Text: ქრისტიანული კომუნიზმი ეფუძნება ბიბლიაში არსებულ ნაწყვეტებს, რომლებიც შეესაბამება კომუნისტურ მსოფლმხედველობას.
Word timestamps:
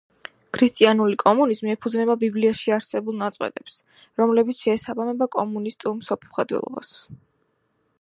ქრისტიანული 0.57 1.17
კომუნიზმი 1.23 1.73
ეფუძნება 1.73 2.15
ბიბლიაში 2.23 2.73
არსებულ 2.79 3.19
ნაწყვეტებს, 3.25 3.77
რომლებიც 4.23 4.65
შეესაბამება 4.65 5.31
კომუნისტურ 5.39 5.99
მსოფლმხედველობას. 6.03 6.95